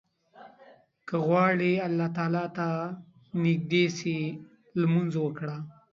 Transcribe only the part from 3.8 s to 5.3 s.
سې، لمونځ